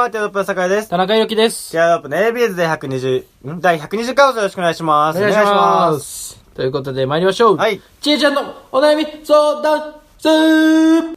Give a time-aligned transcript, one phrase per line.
[0.00, 0.88] も、ティアドロップの酒井です。
[0.88, 1.72] 田中裕樹です。
[1.72, 3.60] ティアドロップの ABS で120、ん？
[3.60, 5.18] 第120回放送よろしくお願いします。
[5.18, 6.42] お願いします。
[6.54, 7.56] ということで参りましょう。
[7.56, 7.82] はい。
[8.00, 11.16] ちえちゃんのお悩み相談スー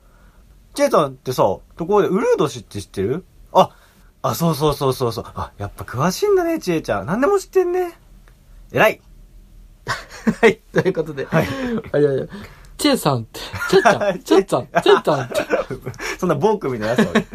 [0.74, 1.44] チェイさんってさ、
[1.78, 3.24] ところで、ウルード氏って知ってる？
[3.54, 3.70] あ、
[4.22, 5.26] あ、そうそうそうそうそう。
[5.34, 7.06] あ、やっぱ詳しいんだね、チエちゃん。
[7.06, 7.94] 何でも知ってんね。
[8.74, 9.02] 偉い。
[10.42, 10.60] はい。
[10.74, 11.26] ということで。
[11.26, 11.48] はい。
[11.94, 12.28] あれあれ
[12.76, 13.40] ちえさんって、
[13.70, 15.36] ちえちゃん、 ちえちゃん、ちえちゃんって。
[16.20, 17.26] そんなボークみたいなやつ俺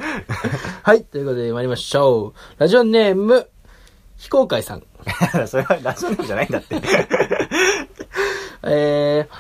[0.89, 1.05] はい。
[1.05, 2.61] ということで参りましょう。
[2.61, 3.51] ラジオネーム、
[4.17, 4.85] 非公開さん。
[5.47, 6.81] それはラジオネームじゃないんだって。
[8.65, 9.35] えー、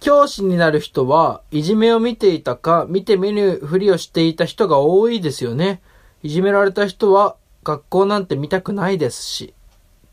[0.00, 5.80] 教師になる人は、いじめを見ていたか、見て見ぬふりをしていた人が多いですよね。
[6.22, 9.54] いじめられた人は、学校なんて見たくないですし、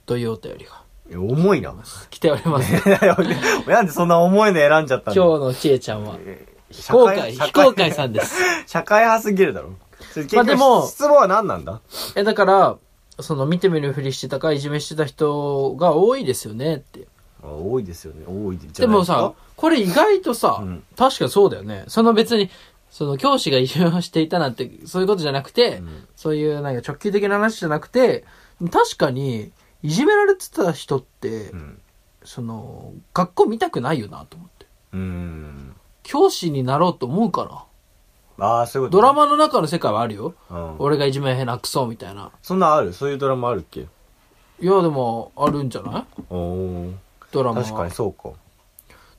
[0.05, 0.81] というお便りが
[1.13, 1.75] 重いな。
[2.09, 2.71] 来ております。
[3.67, 6.15] なんでそんな重いの選んじゃったんだ今日のちえちゃんは、
[6.71, 8.41] 非公開、非公開さんです。
[8.65, 9.71] 社会派すぎるだろ。
[10.33, 11.81] まあでも質問は何なんだ？
[12.15, 12.77] え、だから、
[13.19, 17.07] その見て見ぬふりしてたか、いじめしてた人が多いですよねって。
[17.43, 18.25] あ多いですよね。
[18.27, 21.85] 多いじゃでもさ、これ意外とさ、うん確かそうだよね。
[21.87, 22.49] その別に、
[22.91, 28.25] その教師がいじめをしていたなんて、そういうことじゃなくて、んそういうなんか直球的な話じゃなくて、
[28.71, 29.51] 確かに、
[29.83, 31.81] いじめられてた人って、うん。
[32.25, 34.65] その、学校見たくないよなと思って。
[34.93, 35.75] うーん。
[36.03, 37.63] 教師になろうと思うかな。
[38.39, 40.33] ああ、そういうことドラマの中の世界はあるよ。
[40.49, 40.75] うん。
[40.79, 42.31] 俺がいじめなくそうみたいな。
[42.41, 42.93] そんなんある？
[42.93, 43.81] そういうドラマあるっけ？
[43.81, 43.85] い
[44.65, 46.05] や、でも、あるんじゃない？
[46.29, 46.93] おー。
[47.31, 47.63] ドラマは。
[47.63, 48.29] 確かにそうか。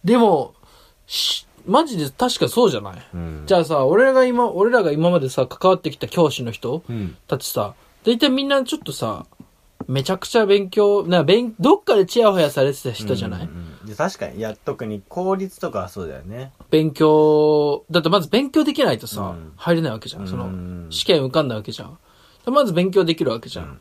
[0.05, 0.55] でも、
[1.07, 3.43] し、マジで確かそうじゃない、うん。
[3.47, 7.17] じゃあさ、俺らが今、俺らが今までさ、関わってきた教師の人うん。
[7.27, 7.75] たちさ、
[8.05, 9.27] 大体みんなちょっとさ、
[9.87, 14.39] めちゃくちゃ勉強、な、勉、どっかでチヤホヤされてた人じゃない、うんうんうんいや確かに。
[14.39, 16.53] いや、特に公立とかはそうだよね。
[16.71, 20.29] 勉強、だってまず勉強できないとさ、うん入れないわけじゃん。
[20.29, 21.99] そのうん、試験受かんないわけじゃん。
[22.45, 23.81] でまず勉強できるわけじゃん。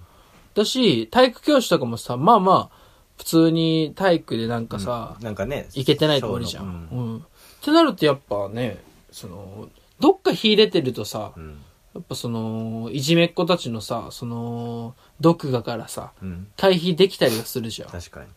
[0.55, 2.77] だし、体育教師とかもさ、まあまあ、
[3.17, 5.67] 普通に体育でなんかさ、なんかね。
[5.75, 6.89] いけてないと終わりじゃん。
[6.91, 7.17] ううんん。
[7.19, 7.21] っ
[7.61, 9.69] てなるとやっぱね、その、
[9.99, 11.59] どっか秀でてるとさ、うん。
[11.93, 16.47] やっぱその、いじめっ子たちのさ、その、毒画からさ、うん。
[16.57, 17.89] 回避できたりはするじゃん。
[17.89, 18.27] 確かに。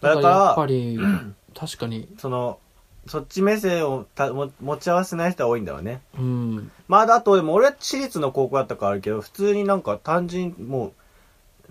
[0.00, 0.98] だからら、やっぱり、
[1.54, 2.58] 確かに、その、
[3.06, 6.02] そっち目線をたも持ち合わせない人は多いんだろうね。
[6.18, 6.70] うん。
[6.88, 10.92] まあ、あと、でも俺は私立の高校だったからあるけど、普通になんか単純にもう、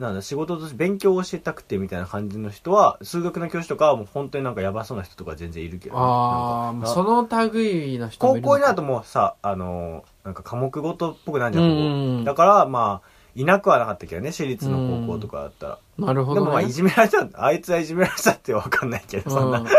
[0.02, 8.54] なんだ、仕事として勉強を教えたくてみたいな感じの人は、数学の教師とかはもう本当になんかやばそうな人とか全然いるけどね、ああ、その類の人も高いるのか。
[8.54, 15.80] 校になるともうさ、あのーなんか科目ごとっぽくなるじゃん、うんだから、まあ、いなくはなかったけどね、私立の高校とかだったら。
[16.00, 16.46] なるほど、ね。
[16.46, 19.60] でもまあ、いじめられた、あいつはいじめられたってわかんないけど、そんな。
[19.60, 19.72] うん ま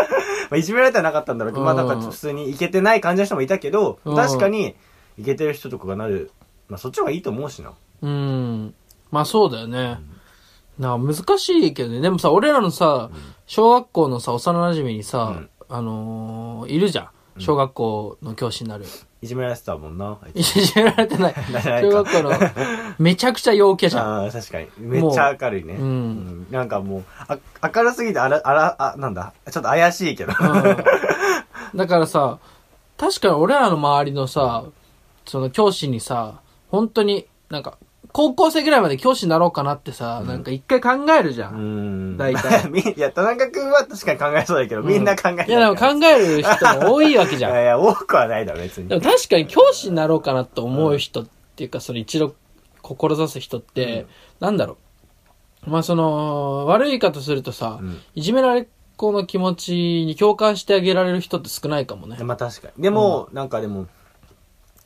[0.52, 4.76] あ、いじめられてはなかったんだろうけど、まあなんか普通にいけてない感じの人もいたけど、うん確かに、
[5.18, 6.30] いけてる人とかがなる、
[6.68, 7.72] まあそっちの方がいいと思うしな。
[8.02, 8.74] うん。
[9.10, 9.98] まあそうだよね。
[10.78, 12.00] な難しいけどね。
[12.00, 13.10] でもさ、俺らのさ、
[13.46, 17.08] 小学校のさ、幼馴染にさ、うんあのーいるじゃん。
[17.40, 18.84] 小学校の教師になる。
[19.20, 21.34] いじめられてたもんな、あいいじめられてない。
[21.52, 22.32] ない小学校の、
[22.98, 23.92] めちゃくちゃ陽キャつ。
[23.92, 24.24] じゃん。
[24.24, 24.68] ああ、確かに。
[24.78, 25.74] めっちゃ明るいね。
[25.74, 27.36] もううんなんかもう、あ
[27.74, 30.32] 明るすぎて、あら、あら、あ、なんだ、ちょっと怪しいけど。
[30.38, 30.76] うん
[31.74, 32.38] だからさ、
[32.96, 34.64] 確かに俺らの周りのさ、
[35.26, 36.40] その教師にさ、
[36.70, 37.76] 本当になんか、
[38.12, 41.50] 高校生ぐらいまで教師になろうかなってさ、なんか一回考えるじゃ。
[41.50, 42.16] うんん。
[42.16, 47.52] 大体み いや、田中君は確かに考えそうだけど、みんな考えないいやでも考える人も多いわけじゃん。
[47.52, 48.96] いやいや、多くはないだろ、別にで。
[48.96, 51.26] も確かに教師になろうかなと思う人っ
[51.56, 52.34] ていうか、その一度
[52.82, 54.06] 志す人って、
[54.40, 54.78] なんだろ
[55.66, 55.70] う。
[55.70, 58.66] まあその、悪い言い方するとさ、うんいじめられっ
[58.98, 59.72] 子の気持ち
[60.04, 62.18] に共感してあげられる人って少ないかもね。
[62.22, 62.82] まあ確かに。
[62.82, 63.86] でも、なんかでも、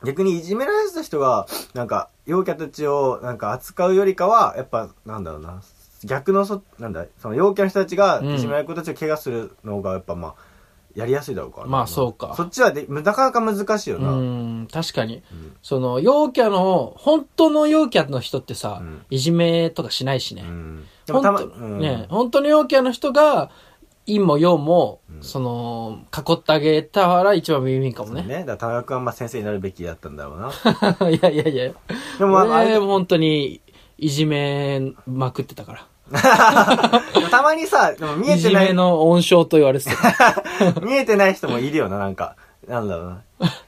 [0.04, 5.62] 逆にいじめられてた人が、なんか、陽キャたちを、なんか扱うよりかは、やっぱ、なんだろうな、
[6.04, 10.34] 逆のそ、なんだ、その陽キャの人たちが、うんいじめられる子たちを怪我するのが、やっぱまあ、
[10.94, 11.66] やりやすいだろうから。
[11.66, 14.10] まあそうかそっちはで、なかなか難しいような。
[14.12, 15.22] ん、確かに。
[15.32, 20.42] うんその、陽キャの、本当の陽キャの人ってさ、うんいじめとかしないしね。
[20.42, 20.84] うん。
[21.06, 23.50] でもたま、うんね、本当の陽キャの人が、
[24.06, 28.22] 陰も陽も、うんその、囲ってあげたら一番耳かもね。
[28.22, 28.44] ね。
[28.44, 30.50] だから田中君はまあ先生になるべきだったんだろうな。
[31.08, 31.72] いやいやいや。
[32.18, 33.60] でもまあ、あれ俺も本当に、
[33.98, 35.86] いじめまくってたから。
[37.30, 40.80] たまにさ、でも見えいじてない、めの温床と言われてた。
[40.82, 42.36] 見えてない人もいるよな、なんか。
[42.68, 43.22] なんだろうな。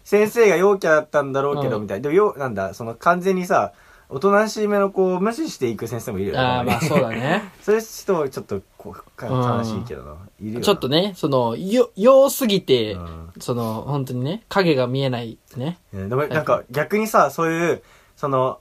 [0.04, 2.02] 先生が陽キャだったんだろうけど、うんみたいな。
[2.02, 3.72] でもよ、なんだ、その完全にさ、
[4.08, 6.40] おとなしめの子を無視していく先生もいるよね。
[6.40, 7.52] ああ、まあそうだね。
[7.62, 10.16] そういう人はちょっと、こう、悲しいけどな。
[10.40, 10.64] いるよな。
[10.64, 15.78] ちょっとね、その、よ、陽すぎて、うんその、本当にね、影が見えないね。
[15.92, 17.82] ねでもなんか逆にさ、そういう、
[18.16, 18.60] その、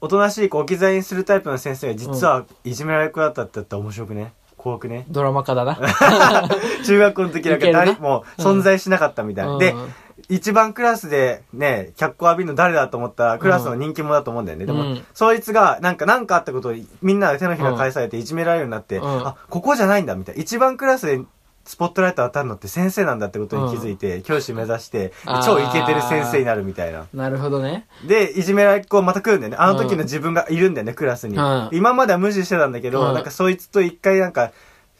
[0.00, 4.32] おとなしい子置き去りにするタイプの先生が実はいじめられっ子だったって言ったら面白くね？
[4.56, 5.04] 怖くね？
[5.08, 5.78] ドラマ化だな。
[6.86, 9.58] 中学校の時なんか誰もう存在しなかったみたいな。
[9.58, 9.92] でうん、
[10.28, 14.66] 一番クラスでね、脚光浴びるの誰だと思ったらクラスの人気者だと思うんだよね。
[14.66, 20.42] でも、うんそいつがなんかなんかあったことをみんなで手のひら返されていじめられるようになって、うんあ、ここじゃないんだみたいな。
[20.42, 21.20] 一番クラスで
[21.64, 25.12] スポットライト当たるのって先生なんだってことに気づいて、教師目指して
[25.44, 27.06] 超イケてる先生になるみたいな。
[27.12, 27.86] なるほどね。
[28.06, 29.56] で、いじめられっ子また来るんだよね。
[29.58, 31.36] あの時の自分がいるんだよね、クラスに。
[31.36, 34.50] うん今までは無視してたんだけど、うんなんかそいつと一回なんか、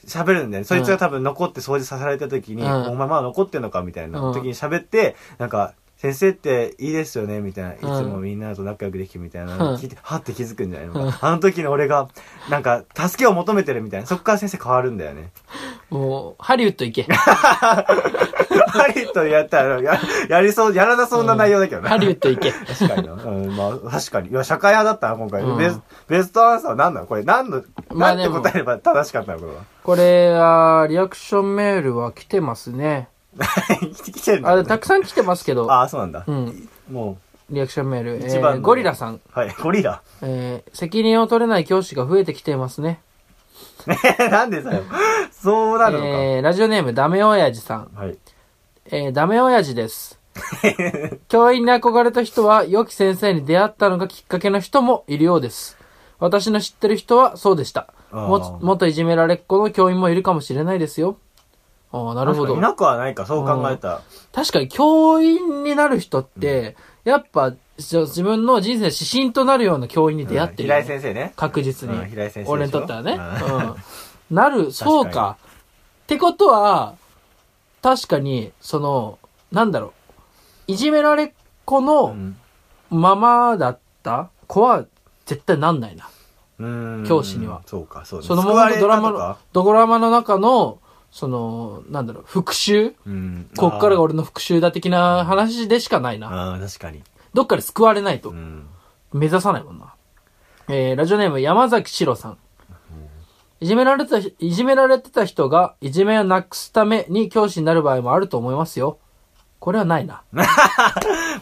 [0.07, 0.65] 喋るんだよね。
[0.65, 7.73] そいつが多分残って掃除させられた時に、うんお前まだ残ってんのかみたいなうん時に喋って、なんか、先生っていいですよねみたいな。
[7.75, 11.19] いつうんもみんなと仲良くできてみたいな聞いて、はって気づくんじゃないのうんか。
[11.23, 12.09] あの時の俺が、
[12.49, 14.07] なんか、助けを求めてるみたいな。
[14.07, 15.31] そっから先生変わるんだよね。
[15.91, 17.03] もう、ハリウッド行け。
[17.13, 17.85] ハ
[18.95, 19.99] リウッドでやったら、や
[20.29, 21.89] やりそう、やらなそうな内容だけどな。
[21.89, 22.53] ハリウッド行け。
[22.53, 23.15] 確かにな。
[23.15, 24.29] うん、まあ、確かに。
[24.29, 25.43] いや、社会派だったな、今回。
[25.43, 27.07] うんベスベストアンサーは何なの？
[27.09, 29.63] これ、何の、まあなんて答えれば正しかったのこれは？
[29.83, 33.09] これは、リアクションメールは来てますね。
[33.39, 36.25] 来てるんだ、あ、たくさん来てますけど、ああ、そうなんだ。
[36.27, 36.69] うん。
[36.91, 37.19] も
[37.51, 38.17] リアクションメール。
[38.23, 39.15] え一番のー、ゴリラさん。
[39.15, 40.03] う、はい、ゴリラ。
[40.23, 43.01] えー、責任を取れない教師が増えてきていますね。
[44.31, 44.83] なんでだよ。
[45.33, 46.07] そうなるのか。
[46.07, 47.91] えー、ラジオネームダメ親父さん。
[47.95, 48.19] はい。
[48.87, 50.19] えー、ダメ親父です。
[51.29, 55.77] 教員に憧れた人は、良き先生に出会ったのがきっかけの人もいるようです。
[56.19, 57.89] 私の知ってる人はそうでした。
[58.11, 61.19] も、元いじめられっ子の教員もいるかもしれないですよ。
[61.93, 62.59] ああ、なるほどい。
[62.61, 64.03] なくはないか、そう考えたら。
[64.33, 71.33] 確かに教員になる人って、やっぱ、自分の人生の指針となるような教員に出会ってるよね、うん平井先生ね。
[71.37, 71.97] 確実に。
[71.97, 73.19] うん平井先生俺にとってはね。
[73.41, 73.75] うんうん。
[74.31, 75.39] なる、そう確か。
[76.05, 76.95] ってことは、
[77.83, 79.19] 確かに、その、
[79.53, 79.95] なんだろ
[80.69, 80.73] う。
[80.73, 81.33] いじめられっ
[81.65, 82.37] 子うのん。
[82.91, 84.85] ままだった子は
[85.27, 86.09] 絶対なんないな。
[86.59, 92.93] うん教師にはそうか、そうねそのままのドラマのドラマの中の、その、なんだろう、復讐？
[93.07, 93.51] うん。
[93.57, 96.29] こっからが俺の復讐だ的な話でしかないな。
[96.29, 97.03] ああ、確かに。
[97.35, 98.33] どっかで救われないとう。
[98.35, 98.67] ん。
[99.13, 99.95] 目指さないもんな。
[100.69, 102.39] えー、ラジオネーム山崎史郎さん。
[103.61, 108.99] いじめられてた、いじめられてた人が、いじめをなくすために教師になる場合もあると思いますよ。
[109.59, 110.23] これはないな。
[110.33, 110.45] ま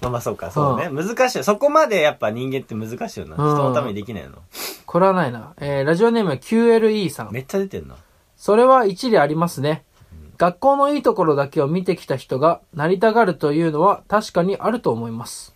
[0.08, 0.88] あまあそうか、そうね。
[0.88, 1.44] 難しいよ。
[1.44, 3.36] そこまでやっぱ人間って難しいよな。
[3.36, 4.36] うん人のためにできないの。
[4.86, 5.52] これはないな。
[5.58, 7.32] えー、ラジオネーム QLE さん。
[7.32, 7.96] めっちゃ出てんな。
[8.36, 9.84] それは一理ありますね。
[10.38, 15.54] 学校のいいところだけを見てきた人がなりたがるというのは確かにあると思います。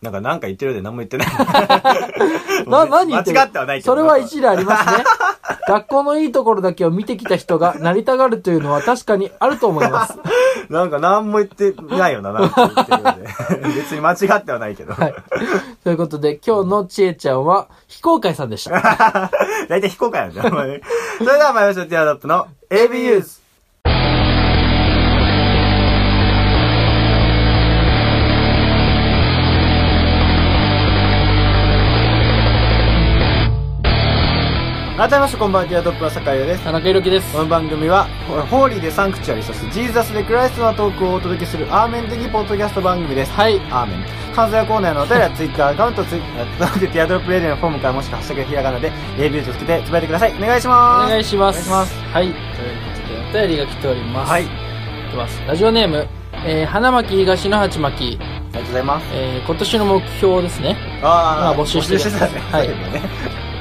[0.00, 1.28] なんか、なんか言ってるようで何も言ってない。
[2.68, 3.38] な、 何言ってる？
[3.38, 3.92] 間違ってはないけど。
[3.92, 5.04] それは一理ありますね。
[5.66, 10.18] 学校のいいところだけを見てきた人がなりたがるというのは確かにあると思います。
[10.70, 13.68] なんか何も言ってないよな、なんか言ってるようで。
[13.80, 14.92] 別に間違ってはないけど。
[14.92, 15.14] はい。
[15.82, 19.30] ということで、今日のちえちゃんは、非公開さんでした。
[19.68, 20.80] 大体非公開なんだよ。
[21.18, 23.47] それでは参りましょう、ティアドロップの AB ユース。
[34.98, 36.64] 改めましてこんばんは、ティアドロップの坂井です。
[36.64, 37.38] 田中裕樹ですこ。
[37.38, 38.08] の番組は、
[38.50, 43.30] ホーリーでサンクチュアリ、そしてジーザスでクライストなトークをお届けするアーメン的ポッドキャスト番組です。
[43.30, 43.60] はい。
[43.70, 44.04] アーメン。
[44.34, 50.34] 感想やコーナーのお便りはツイッターアカウント、ツイッターでティアドロップレディオのフォームからもしくはハッシュタグひらがなで AB とつけてつぶやいてください。
[50.34, 51.10] お願いします。
[51.10, 51.70] 願いします。
[51.70, 52.24] はい。
[52.24, 52.42] というこ
[53.30, 54.30] とで、お便りが来ております。
[54.32, 54.44] はい。
[54.44, 54.48] い
[55.12, 55.40] きます。
[55.46, 56.08] ラジオネーム、
[56.44, 59.06] えー、花巻東の鉢巻き、ありがとうございます。
[59.12, 60.76] えー、今年の目標ですね。
[61.04, 62.40] ああ募集してる募集してたね。
[62.50, 63.02] はい ね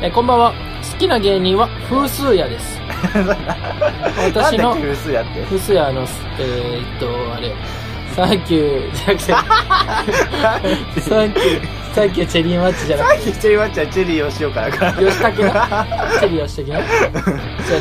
[0.01, 0.76] えー、こんばんは。
[0.98, 2.80] 好きな芸人は風数屋です。
[4.34, 5.44] 私の風数やって？
[5.44, 6.01] 風数屋の、
[6.39, 7.56] えー、っと、あれよ。
[8.16, 14.72] サンキュー、じゃなくて、サンキュー、サンキューチェリーマッチじゃなくて、チェリーマッチはチェリーをしようかな。
[14.72, 14.82] 吉
[15.22, 15.86] 武な。
[16.20, 16.80] チェリー吉武な。
[16.80, 16.86] 違う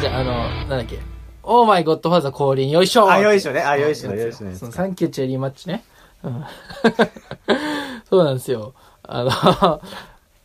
[0.02, 0.98] 違う、あの、なんだっけ。
[1.42, 3.62] オーマイゴッドファーザー降臨、よいしょあ、よいしょね。
[3.62, 5.82] あ、よいしょ、よいしょサンキューチェリーマッチね。
[6.22, 6.44] うん
[8.10, 8.74] そうなんですよ。
[9.08, 9.80] あの、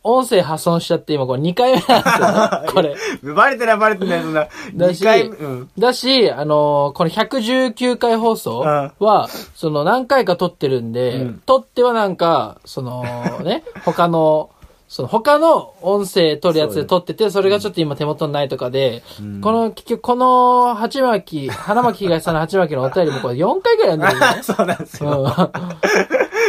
[0.04, 2.72] 音声破損しちゃって今これ2回目なんですよね。
[2.72, 2.96] これ。
[3.34, 4.48] バレてないバレてない、そんな。
[4.74, 5.70] だしうん。
[5.78, 8.60] だし、あのこの119回放送
[8.98, 13.04] は、その何回か撮ってるんで、うん撮ってはなんか、その
[13.44, 14.50] ね、 他の、
[14.88, 24.42] その他の音声撮るやつで撮ってて、それがちょっと今手元にないとかで、うんこの、結局この鉢巻き、花巻東さんの鉢巻きのお便りもこれ4回ぐらい読んでるんだよね。
[24.44, 25.50] そうなんですよ。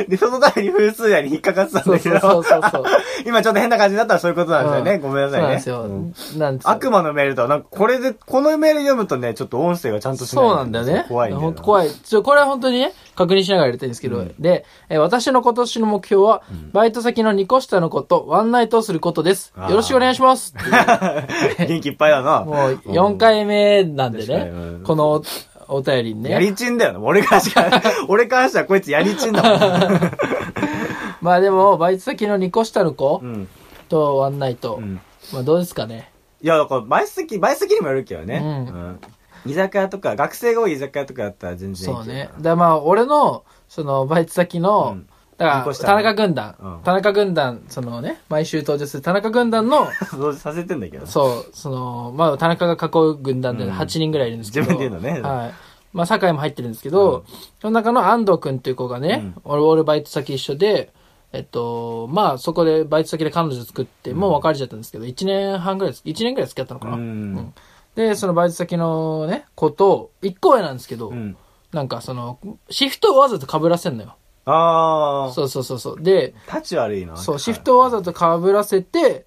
[0.01, 2.83] う んで、そのために風数やに引っかかってたんだけど、そうそうそう。
[3.25, 4.91] 今ちょっと変な感じになったらそういうことなんですよね。
[4.93, 5.59] うんごめんなさいね。
[5.59, 6.33] そうなんですよ。
[6.33, 11.05] うんなんですよ悪魔のメールとは、なんかこれで、このメール読むとね、ちょっと音声がちゃんとしないそうなんだよね。
[11.07, 11.45] 怖いんだよな。
[11.45, 11.89] 本当怖い。
[11.91, 19.53] ちょ、これは本当にね、確認しながらやりたいんですけど、うんで、えー私の今年の目標は、バイト先の2個下の子とワンナイトをすることです。
[19.69, 20.53] よろしくお願いします。
[21.57, 22.41] 元気いっぱいだな。
[22.41, 24.51] もう4回目なんでね
[24.83, 25.21] この
[25.67, 26.32] おお便りにね。
[26.32, 27.00] やりちんだよな。
[27.00, 27.70] 俺からしか、
[28.08, 29.50] 俺からしたらこいつやりちんだも
[29.96, 30.00] ん。
[31.22, 33.48] まあでも、バイト先の2個下の子うん。
[33.89, 34.75] とワンナイト。
[34.75, 35.00] うん。
[35.32, 36.12] まあどうですかね。
[36.41, 38.41] いや、だから、バイト先、バイト先にもよるけどね。
[38.43, 39.00] うんうん。
[39.46, 42.29] 居酒屋とか、学生が多い居酒屋とかだったら全然いいそうね。
[42.39, 45.08] だまあ、俺の、その、バイト先の、うん
[45.43, 51.05] だから、田中軍団、うん田中軍団、そのね、毎週登場する田中軍団の、同時させてんだけど。
[51.05, 54.67] そう、その、まあ、田中が囲う軍団でうん8人ぐらいいるんですけど。
[54.67, 55.53] 自分で言うのねはい。
[55.91, 57.23] まあ、酒井も入ってるんですけど、うん
[57.62, 60.91] その中の安藤くんっていう子がね、俺、俺バイト先一緒で、
[61.33, 66.95] えっと、まあ、そこでバイト先で彼女作って、もう別れちゃったんですけど、1年半ぐらい、1年ぐらい付き合ったのかな。
[66.95, 67.53] うん。
[67.95, 71.35] で、そのバイト先のね、子と、1個上なんですけど、うん。
[71.71, 74.15] なんかその、シフトをわざと被らせんのよ。
[74.45, 75.31] ああ。
[75.33, 76.01] そうそうそうそう。
[76.01, 77.17] で、立ち悪いな。
[77.17, 79.25] そう、シフトをわざと被らせて、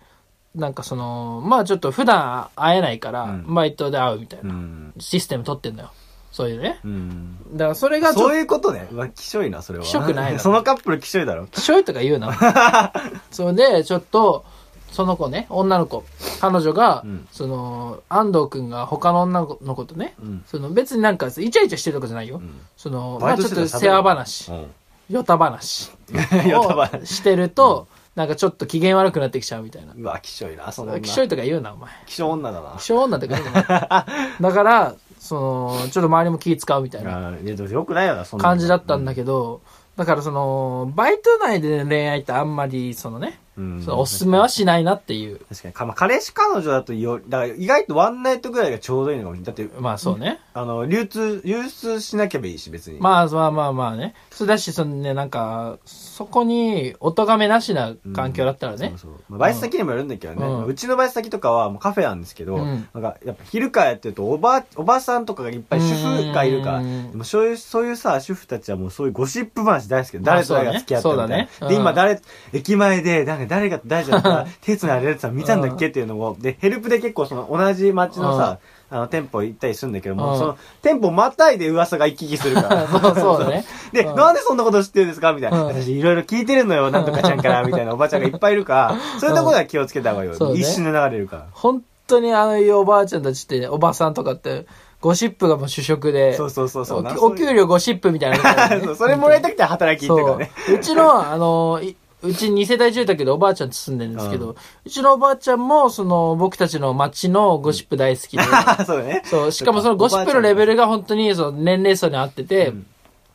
[0.55, 4.95] なんかその、まあちょっと普段会えないから、うんバイトで会うみたいな、うん。
[4.99, 5.93] システム取ってんのよ。
[6.33, 6.81] そういうね。
[6.85, 7.39] うん。
[7.53, 8.89] だからそれがちょっとそういうことね。
[8.93, 9.85] うわ、きしょいな、それは。
[9.85, 11.47] きしょくないなそのカップルきしょいだろ。
[11.47, 12.93] きしょいとか言うな。
[13.31, 14.45] それで、ちょっと、
[14.93, 16.05] その子ね、女の子、
[16.41, 20.45] 彼女が、うんその、安藤くんが他の女の子とね、うん。
[20.47, 22.37] その別になんかイチャイチャしてるとかじゃないよ。
[22.37, 24.67] うんその、まバイトあちょっとしてたら喋る世話話、うん。
[25.11, 25.91] ヨタ話
[26.55, 27.87] を話してると、
[28.17, 29.93] なんかちょっと機嫌悪くなってきちゃうみたいな。
[29.95, 31.01] うわ、きしょいな、その女。
[31.03, 31.91] 気象いとか言うな、お前。
[32.07, 32.77] 気象女だな。
[32.79, 34.07] 気象女とか言うな。
[34.41, 37.11] だから、その、ちょっと周りも気使うみたいな
[37.43, 39.61] いやでもよくないよな、そんな感じだったんだけけど、
[39.97, 45.39] だからその、バイト内で恋愛ってあんまり、そのね、ど、うんそのおすすめはしないなっていう。
[45.49, 49.57] 確かにか、まあ、彼氏彼女だとよ、だから意外とワンナイトぐらいがちょうどいいのかもしれない。
[49.57, 50.41] だって、まあそうね。
[50.55, 52.99] あの、流通、流出しなきゃいいし、別に。
[53.01, 54.15] まあまあまあまあね。
[54.31, 58.99] それだし、そのね、なんか、そこに、お咎めなしな環境だったらねそう。
[58.99, 59.13] そう。
[59.29, 60.47] まあ、バイト先にもよるんだけどね。
[60.47, 71.29] うんうちのバイト先とかはもうカフェなんですけど、うんなんか、やっぱ昼からやってると、おば、おばさんとかがいっぱい主婦がいるから、うんでもそういう、そういうさ、主婦たちはもうそういうゴシップ話大好きで、誰と誰が付き合ったみたいな。
[71.29, 72.21] そうだねそうだねで、うん今誰、
[72.53, 82.87] 駅前で、なんか誰が誰じゃんか、手つない でやつさん見たんだっけっていうのを、で、ヘルプで結構その同じ街のさ、あの、店舗行ったりするんだけども、うんその、店舗またいで噂が行き来するから。
[82.89, 83.65] そうそうだね。
[83.93, 85.63] で、うんなんでそんなこと知ってるんですかみたいな。
[85.63, 90.53] うん私いろいろ聞いてるのよ、なんとかちゃんから、みたいなおばちゃんがいっぱいいるから、そういうところは気をつけた方がいいよ。
[90.53, 91.47] ね一瞬で流れるから。
[91.53, 94.67] 本当にあのいうおばあちゃんたちって、おばさんとかって、
[95.01, 97.05] ゴシップがもう主食で、そうそうそうそう。
[97.19, 100.15] おお給料ゴシップみたいなそれもらいたくて働き行。
[100.15, 100.51] ったからね。
[100.75, 108.43] うちの、あの、いうち2世帯住宅でおばあちゃんと住んでるんですけど、ううちのおばあちゃんも、その、僕たちの町のゴシップ大好きで、
[108.85, 109.23] そうだね。
[109.25, 112.87] そう、しかもそのゴシップのレベルが本当に、その年齢層に合ってて、うん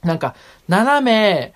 [0.03, 0.35] なんか、
[0.67, 1.53] 斜め、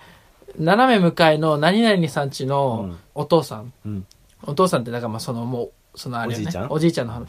[0.58, 4.06] 斜め向かいの何々さんちのうんお父さん、うん。
[4.44, 6.66] お父さんって、だからまあそのもう、そのあれおじいちゃん？
[6.70, 7.26] おじいちゃんの、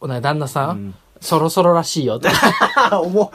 [0.00, 0.94] おな旦那さん、うん。
[1.20, 2.28] そろそろらしいよって。
[2.92, 3.30] 重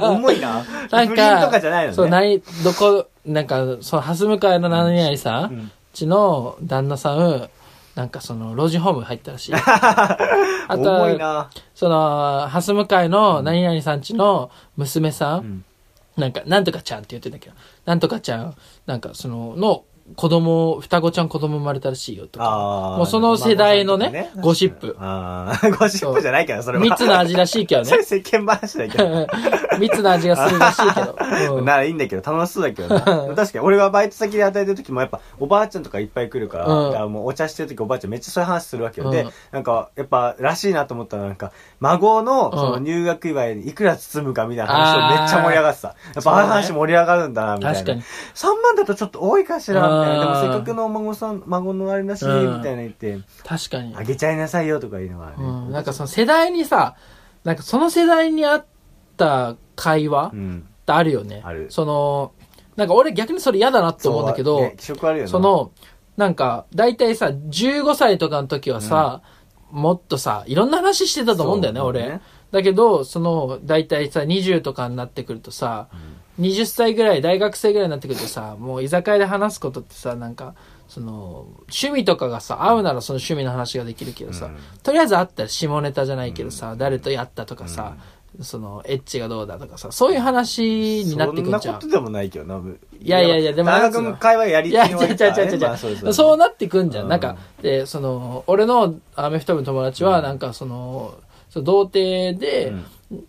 [0.00, 0.64] 重いな。
[0.90, 1.60] なんか、か。
[1.92, 7.50] そう、何、どこ、なんか、その、はす向かいの何々さん、うんちの旦那さん、
[7.96, 9.54] なんかその、老人ホーム入ったらしい。
[9.56, 10.18] あ
[10.68, 11.50] とは、な。
[11.74, 15.64] その、はす向かいの何々さんちの娘さん、うん
[16.16, 17.54] なんか、なんとかちゃんって言ってんだけど、
[17.84, 18.56] なんとかちゃん、
[18.86, 19.84] なんかその、の、
[20.16, 22.94] 子供、双子ちゃん子供生まれたらしいよとか。
[22.96, 26.84] もうその世代のねゴシップああ、ゴシップじゃないから、それは。
[26.84, 28.04] 蜜の味らしいけどそれね。
[28.04, 29.26] 世間話だけど。
[29.78, 31.56] 蜜の味がするらしいけど。
[31.56, 33.00] うんならいいんだけど、楽しそうだけどな。
[33.00, 39.10] 確かに、俺がバイト先で働いてる時もやっぱ、おばあちゃんとかいっぱい来るから、うんだからもうお茶してる時おばあちゃんめっちゃそういう話するわけよ。
[39.10, 45.88] でうん、なんか、やっぱ、らしいなと思ったらなんか、孫の、うんその入学祝いにいくら包むかみたいな話をめっちゃ盛り上がってた。
[45.88, 47.78] やっぱ、ああいう話盛り上がるんだな、みたいな。
[47.78, 48.02] 確かに。
[48.02, 49.97] 3万だとちょっと多いかしら。
[50.04, 53.94] でもうんせっかくのお孫さん、孫のあれだし、うんみたいな言って、確かに。
[53.96, 55.36] あげちゃいなさいよとか言いながらね。
[55.38, 55.72] うん。
[55.72, 56.96] なんかその世代にさ、
[57.44, 58.66] なんかその世代に合っ
[59.16, 60.68] た会話っうん。
[60.86, 61.42] てあるよね。
[61.44, 62.32] あるその、
[62.76, 64.72] なんか俺逆にそれ嫌だなって思うんだけど、
[65.26, 65.72] その、
[66.16, 69.22] なんか、大体さ、15歳とかの時はさ、
[69.70, 72.20] もっとさ、いろんな話してたと思うんだよね、俺。
[72.50, 75.88] だけど、その、大体さ、20とかになってくるとさ、
[76.38, 80.54] 20歳ぐらい、大学生ぐらいになってくるとさ、もう居酒屋で話すことってさ、なんか、
[80.88, 84.56] その、趣味とかがさ、合うならその趣味の話ができるけどさ、うん。
[84.82, 87.96] とりあえず会ったら下ネタじゃないけどさ、誰とやったとかさ、
[88.40, 91.88] その、エッチがどうだとかさ、そういう話になってくんじゃんそんなこと。
[91.88, 92.62] でもないけどな。
[93.00, 95.76] いやいやいやでも田中君会話やりいや、違う違う違う違う。
[95.76, 97.04] そうそうなってくんじゃん。
[97.04, 97.10] うん。
[97.10, 101.14] なんか、で、その、俺のアメフト部の友達は、なんかその、
[101.50, 102.72] そう童貞で、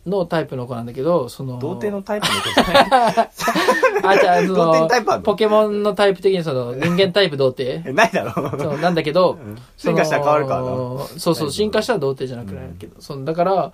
[0.06, 3.30] のタイプの子なんだけど、その、童貞のタイプの子じゃない。
[4.18, 5.24] あ、じゃあ、そ童貞のタイプあんの？
[5.24, 7.84] ポケモンのタイプ的にその、人間タイプ童貞？
[7.90, 8.34] えないだろ。
[8.60, 9.38] そう、なんだけど、
[9.78, 10.68] 進化したら変わるからな。
[11.18, 13.72] そうそう、進化したら童貞じゃなくなるけど、その、だから、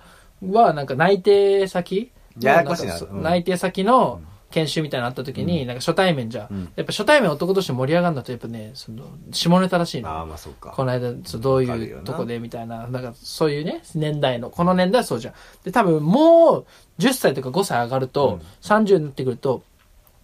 [0.50, 2.12] は、なんか内定先？
[2.40, 2.90] ややこしいな。
[2.90, 3.22] んかそううん。
[3.22, 4.20] 内定先の
[4.50, 10.10] 研修みたいなのあった時に、なんか初対面じゃやっぱ初対面男として盛り上がるんだと、やっぱね、その、下ネタらしいの。
[10.10, 10.70] ああまあそっか。
[10.70, 15.34] この間、そうどういうとこでみたいな、なんかそういうね、年代の、この年代はそうじゃん。
[15.64, 16.66] で、多分もう
[16.98, 18.42] 10歳とか5歳上がると、うん。
[18.62, 19.62] 30になってくると、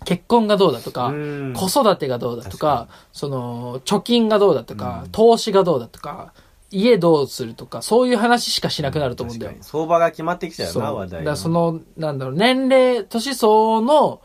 [0.04, 1.52] 結婚がどうだとか、うん。
[1.54, 5.10] 子育てがどうだと確か、その、貯金がどうだとか、うん。
[5.10, 6.32] 投資がどうだとか、
[6.72, 9.52] 家どうするとか、そういう話しかしなくなると思うんだよ。
[9.60, 10.74] 相場が決まってきちゃう。
[10.78, 14.20] な話題だからその、なんだろう、年齢、年相応の、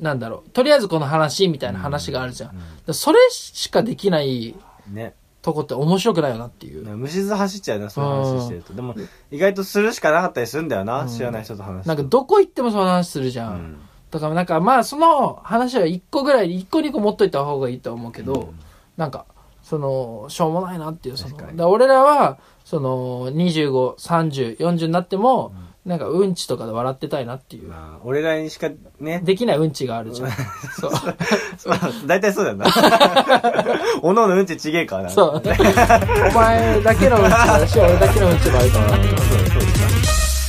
[0.00, 2.50] なんだろう、とりあえずこの話みたいな話があるじゃん。
[2.50, 4.56] だからそれしかできない
[4.88, 5.14] ね。
[5.42, 6.84] とこって面白くないよなっていう。
[6.96, 8.74] 虫図走っちゃうなそういう話してると。
[8.74, 8.94] でも
[9.30, 13.50] 意外とするしかなかったりするんだよな知らない人と話すなんかどこ行ってもその話するじゃ。
[13.50, 13.80] うんん。
[14.10, 18.58] だからなんかまあその話は一個ぐらい、一個二個持っといた方がいいと思うけど、うん。
[18.96, 19.24] なんか、
[19.70, 25.52] その、しょうもないなっていう、その、ら俺らは、その、25、30、40になっても、
[25.86, 27.68] なんかうんちとかで笑ってたいなっていう。
[27.68, 30.30] まあ俺らにしかねできないうんちがあるじゃん。
[30.78, 30.90] そう。
[31.70, 32.66] まあ大体そうだよな
[34.02, 35.42] おのおのうんちちげえからなそう。
[35.42, 38.96] お前だけのうんちもあるし、俺だけのうんちもあるからな。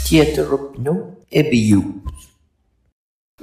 [0.10, 1.82] Teatro no EBU.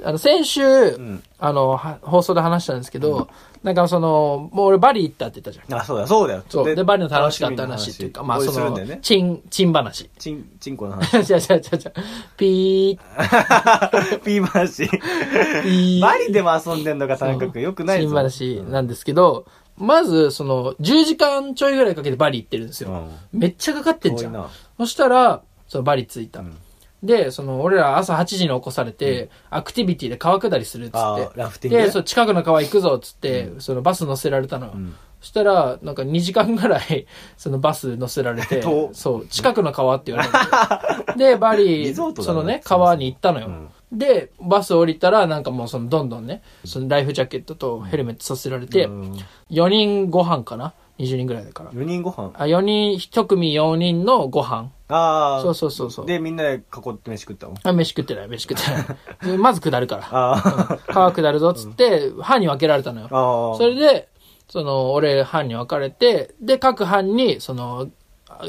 [0.03, 3.29] あの、先週、んあの、は放送で話したんですけど、
[3.63, 5.79] なんかその、もう俺バリ行ったって言ったじゃん。
[5.79, 6.75] あそうだそうだよそう。
[6.75, 10.09] で、バリの楽しかった話っていうか、まあそのねチン、チン話。
[10.17, 11.93] チンチンコの話 違う違う違う違う。
[12.37, 16.01] ピー、 ピー話ピー。
[16.01, 19.45] バリでも遊んでんのか田中君よくないぞ新話なんですけど、
[19.77, 22.91] まず、その、10時間ちょいぐらいかけてバリ行ってるんですよ。
[22.91, 24.49] うんめっちゃかかってんじゃん。
[24.77, 26.41] そしたら、そのバリ着いた。
[26.41, 26.55] ん
[27.01, 31.25] で、その、俺ら朝8時に起こされて、アクティビティで川下りするっつあって。
[31.27, 34.73] ーラフティングで、そう、近くの川行くぞっつって、そのバス乗せられたのよ。
[34.73, 37.05] んそしたら、なんか2時間ぐらい、
[37.37, 41.17] そのバス乗せられて遠、そう、近くの川って言われて。
[41.17, 43.47] で、バリ、 リゾートだねそのね、川に行ったのよ。
[43.47, 49.17] うんで、バス降りたら、なんかもうその、どんどんね、そのライフジャケットとヘルメットさせられて、うん
[49.49, 51.71] 4人ご飯かな ?20 人ぐらいだから。
[51.71, 54.69] 4人ご飯あ、4人、1組4人のご飯。
[54.89, 56.05] ああそうそうそうそう。
[56.05, 57.53] でみんなで囲って飯食ったの？
[57.63, 58.85] あ、飯食ってない、飯食ってない。
[59.31, 60.07] でまず下るから。
[60.11, 63.51] あ川下るぞっつって、班に分けられたのよあ。
[63.51, 64.09] ああそれで、
[64.49, 67.87] その、俺、班に分かれて、で、各班に、その、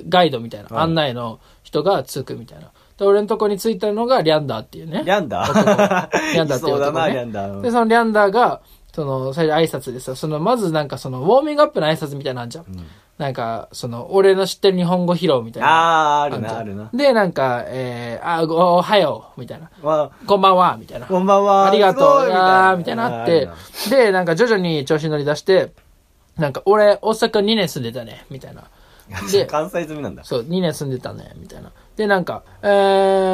[0.08, 2.70] ガイドみたいな、うん案内の人がつくみたいな。
[2.96, 5.02] で、俺のとこに着いたのがリャンダーっていうね。
[5.04, 8.60] リャンダ男ー リャンダーっていうそうだな男ねリャンダーで、そのリャンダーが、
[8.94, 12.64] その、最初挨拶でさ、その、まずなんかその、ウォーミングアップの挨拶みたいなんじゃん。
[13.20, 15.68] なんか、その、俺の知ってる日本語披露みたいな。
[15.68, 19.70] あああるなあるなで、なんか、えー、あ、ごおはよう、みたいな。
[19.82, 21.08] まこんばんは、みたいなあ。
[21.10, 23.50] こんばんはありがとう、すごいいやー、みたいなのあって、
[23.90, 25.70] で、なんか徐々に調子乗り出して、
[26.38, 28.64] なんか、俺、大阪2年住んでたね、みたいな。
[29.32, 31.72] で関西済みなんだそう、2年住んでたね、みたいな。
[31.96, 32.66] で、なんか、え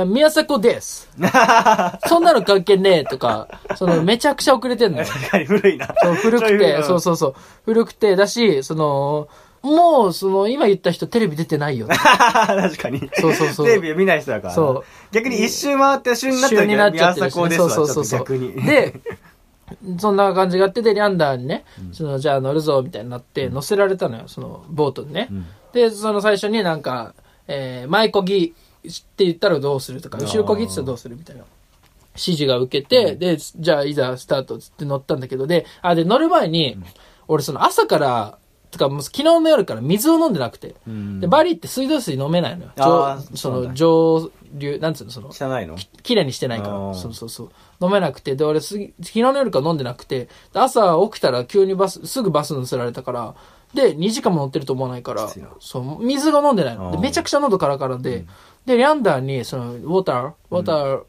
[0.03, 1.09] ー、宮迫です。
[2.09, 3.47] そんなの関係ねえ、とか、
[3.77, 7.35] その、めちゃくちゃ遅れてんの 古いなそう、古くて、そううそうそう。
[7.65, 9.29] 古くて、だし、その、
[9.67, 11.89] もう、その、今言った人テレビ出てないよ。
[11.91, 13.11] 確かに。
[13.15, 13.67] そうそうそう。
[13.67, 14.55] テレビを見ない人だからな。
[14.55, 14.85] そう。
[15.13, 17.71] 逆に一周回って旬になった週になっちゃ宮迫ですわ。
[17.71, 18.19] そうそうそうそう。
[18.21, 18.55] 逆に。
[18.63, 18.95] で、
[19.99, 25.29] そんな感じがあって、で、リャンダーにね、その、じゃあ乗るぞ、みたいになって、乗せられたのよ、その、ボートにね。
[25.73, 27.15] で、その最初になんか、
[27.49, 28.53] えー、前こぎっ
[29.17, 31.45] て言ったらどうするとか、後ろこぎって言ったらどうするみたいな。
[32.15, 36.79] 指示が受けて、で、じゃあいざスタートっつって乗ったんだけど、で、あ、で、乗る前に、
[37.29, 38.39] 俺その朝から、
[38.77, 41.21] とか昨日の夜から水を飲んでなくて、ん。
[41.21, 42.71] で、バリって水道水飲めないのよ。
[42.79, 45.77] あその、上流、なんつうの、その、汚いの？
[46.03, 46.95] きれいにしてないから。
[46.95, 47.51] そうそうそう。
[47.85, 48.37] 飲めなくて。
[48.37, 53.35] で、俺昨日の夜から飲んでなくて、で朝起きたら急にバス、すぐバス乗せられたから、
[53.75, 55.29] で、2時間も乗ってると思わないから。
[55.61, 56.93] そう、水が飲んでないの。
[56.93, 58.25] で、めちゃくちゃ喉カラカラで、
[58.65, 61.03] で、リャンダーに、その、ウォーター、ウォーター、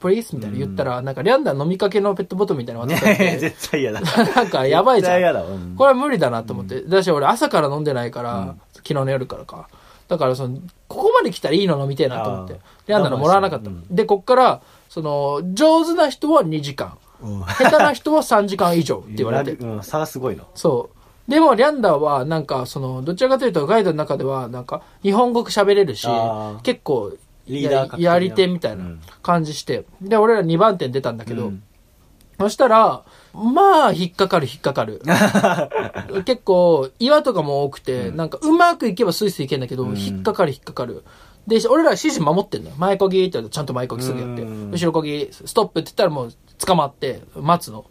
[0.00, 4.00] プリースみたいな言ったら、なんかリャンダー飲みかけのペットボトルみたいなの渡され絶対嫌だ
[4.34, 5.12] なんかやばいじゃん。
[5.12, 6.82] 絶対嫌だうんこれは無理だなと思って。
[6.82, 9.68] だし俺朝から飲んでないから、昨日の夜からか。
[10.08, 12.60] だからその、ここまで来たらいいの飲みてえなと思って。
[12.86, 13.68] リャンダーのもらわなかった。
[13.68, 16.96] うんで、こっから、その、上手な人は2時間。
[17.22, 19.52] うん下手な人は3時間以上って言われて。
[19.64, 20.98] うん差がすごいのそう。
[21.30, 26.08] でも、リャンダーは、なんか、その、どちらかというと、ガイドの中では、なんか、日本語喋れるし
[26.62, 27.12] 結構、
[27.48, 29.84] リーダー格やり手みたいなうん感じして。
[30.00, 31.62] で、俺ら2番手に出たんだけど、うん
[32.40, 35.02] そしたら、まあ、引っかかる引っかかる。
[36.24, 41.02] 結構、岩とかも多くて、うんなんかうまくいけばスイスイいけんだけど、うん引っかかる引っかかる。
[41.48, 42.76] で、俺ら指示守ってんのよ。
[42.78, 44.42] 前こぎって言うとちゃんと前こぎすぐやって。
[44.42, 46.32] うん後ろこぎ、ストップって言ったらもう
[46.64, 47.86] 捕まって、待つの。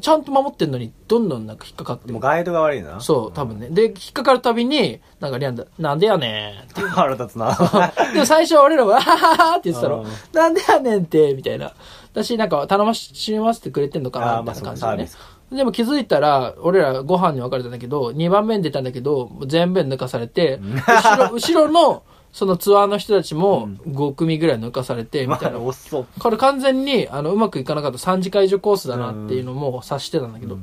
[0.00, 2.20] ちゃんと守ってんのに、どんどんなんか引っかかってもう。
[2.20, 3.00] ガイドが悪いな。
[3.00, 3.68] そう、多分ね。
[3.70, 7.56] で、引っかかるたびに、なんかリアンダ、なんでやねんって 腹立つな。
[8.12, 10.06] でも最初は俺らは、あはははって言ってたのうん。
[10.32, 11.72] なんでやねんって、みたいな。
[12.12, 15.08] 私なんか頼ましませてくれてんのかな、みたいな感じでね。
[15.52, 22.02] でも気づいたら、俺らご飯に分かれたんだけど、2番目に出たんだけど、全部抜かされて、後ろ、後ろの、
[22.36, 25.58] そのツアーの人たちも5組ぐらい抜かされて、みまあ、たいな。
[25.58, 30.58] これ完全に、あの、うまくいかなかった3次会場コースだなっていうのも察してたんだけど。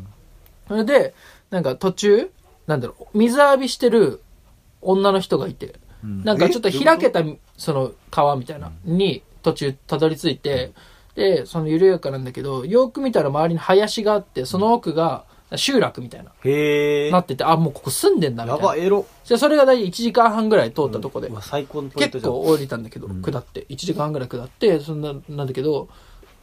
[0.67, 1.15] それで、
[1.49, 2.29] なんか途中、
[2.67, 4.21] なんだろう、水浴びしてる
[4.83, 6.23] 女の人がいて、うん。
[6.23, 7.23] なんかちょっと開けた、
[7.57, 10.73] その川みたいな、に途中たどり着いて、
[11.15, 15.25] で、その緩やかなんだけど、よく見たら周りに林があって、その奥が
[15.57, 17.11] 集落みたいな、へえ。
[17.11, 18.85] なってて、あ、もうここ住んでんだみたやば、いな。
[18.85, 19.05] エロ。
[19.23, 21.33] じゃあそれが大体1時間半ぐらい通ったとこでう。
[21.33, 22.33] わ最高のポイントじゃん。
[22.33, 25.87] 結構降りたんだけど、うん下って、1時間半ぐらい下って、そんな、なんだけど、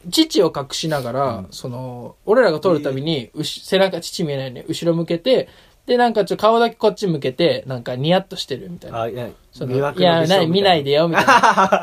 [0.08, 5.48] 父を隠しながら、その、俺らが通るたびに、うし背中、父見えないように、後ろ向けて、
[5.90, 9.00] で、なんかちょっと顔だけこっち向けて、なんかニヤッとしてるみたいな。
[9.00, 11.32] あ、いや、そのいや、ない、見ないでよ、みたいな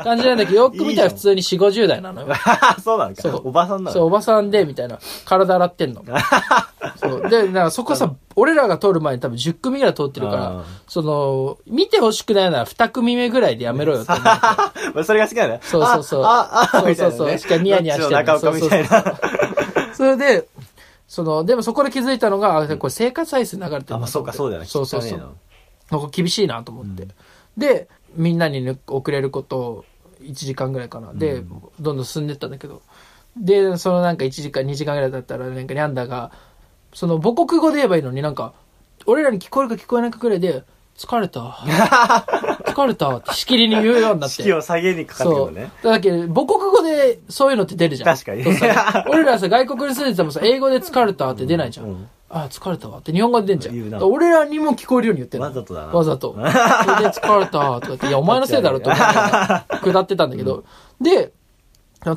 [0.02, 2.28] 感じなんだけど、よく見たら普通に4、50代なのよ。
[2.82, 3.20] そうなんか。
[3.20, 4.98] そうおばさんなのそう、おばさんで、みたいな。
[5.26, 6.02] 体洗ってんの。
[6.96, 7.28] そう。
[7.28, 14.26] で、なんかそこさ、俺らが通る前に多分10組ぐらい通ってるかあら、その、見てほしくないなら2組目ぐらいでやめろよって思って。
[14.94, 15.60] まあそれが好きなんだよ。
[15.62, 19.04] そうそうそうあ、あ、あ、そうそうそうしかニヤニヤしてるどっちの中岡みたいな。
[19.92, 20.46] それで、
[21.08, 24.68] その、でもそこで気づいたのが、あこれ生活再生流れてるなあ、まあそうか、そうだよね。
[24.68, 25.30] そうそうそうな。
[25.90, 27.08] なんか厳しいなと思って。
[27.56, 29.86] で、みんなにぬ遅れること
[30.20, 31.14] 1時間ぐらいかな。
[31.14, 31.42] で、
[31.80, 32.82] どんどん進んでったんだけど。
[33.38, 36.30] で、そのなんか1時間、2時間ぐらいだったら、なんかニャンダが、
[36.92, 38.52] その母国語で言えばいいのになんか、
[39.06, 40.62] 俺らに聞こえるか聞こえないかぐらいで、
[40.98, 41.40] 疲れた。
[42.66, 44.42] 疲れたってしきりに言うようになって。
[44.42, 45.38] 式を下げにかかって。
[45.38, 45.70] るね。
[45.82, 48.16] だけど、母国語でそういうのって出るじゃん。
[48.16, 48.44] 確かに
[49.08, 51.86] 俺らさ、外国に住んでてもさ、英語で疲れたって出ないじゃん。
[51.86, 54.02] うんあ、疲れたわって日本語で出んじゃん。
[54.02, 56.34] 俺らにも聞こえるように言ってるわざとだなわざと。
[56.34, 58.90] それで疲れたとか言って、いや、お前のせいだろって
[59.80, 60.64] 下ってたんだけど。
[61.00, 61.32] で、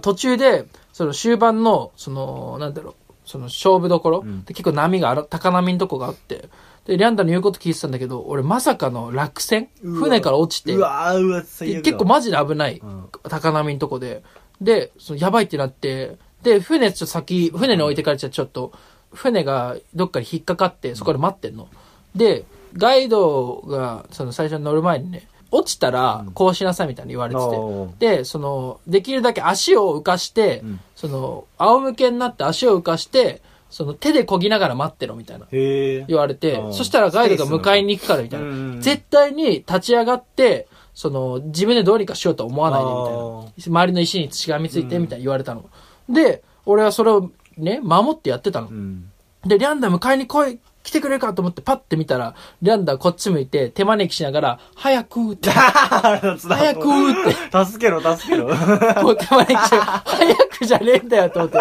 [0.02, 6.50] 途中で、その終盤の、その、なんだろう、その勝負どころ、んで結構波があら、高波のとこがあって、
[6.86, 10.00] で、リャンダの言うこと聞いてたんだけど、俺まさかの落船うわ。
[10.00, 12.82] 船から落ちて、うわーうわ、結構マジで危ない、ん。
[13.24, 14.24] 高波のとこで。
[14.60, 18.72] で、そのやばいってなって、で、船ちょっと先、船に置いてかれちゃちょっと、
[19.14, 21.68] 船がどっかに引っかかって、そこで待ってんの。
[22.16, 28.18] で、ガイドが、その最初に乗る前にね、落ちたら、こうしなさいみたいに言われておーて。
[28.18, 30.80] で、その、できるだけ足を浮かして、ん。
[30.96, 33.42] その、仰向けになって足を浮かして、
[33.72, 35.48] その手で漕ぎながら待ってろみたいな。
[35.50, 38.40] 言われてう、んそしたらガイドが迎えに行くからみたい。
[38.40, 43.82] なん絶対に立ち上がって、その、自分でどうにかしようとは思わないでみたいな。
[43.82, 45.70] 周りの石にしがみついてみたいに言われたの。
[46.10, 48.72] で、俺はそれをね、守ってやってたのう。
[48.72, 49.10] ん。
[49.46, 57.14] で、リャンダ迎えに来い、来てくれるかと思ってパッて見たら、リャンダこっち向いて手招きしながら、早くって、 早早くっ
[57.52, 58.48] て、助けろ、助けろ。
[59.02, 61.58] こう手招きしながら、早くじゃねえんだよと思って、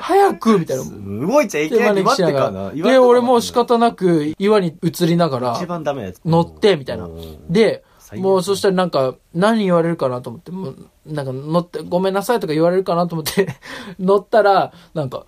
[0.00, 0.84] 早くみたいな。
[1.26, 2.40] 動いちゃいけ手ないって待招きしなが。
[2.40, 2.70] らな。
[2.70, 6.20] で、俺もう仕方なく岩に移りながら一、番ダメなやつ。
[6.24, 7.08] 乗って、みたいな。
[7.48, 7.84] で、
[8.16, 13.48] もうそしたらなんか、何言われるかなと思って、もう、なんか乗って、ごめんなさいとか言われるかなと思って、
[13.98, 15.24] 乗ったら、なんか、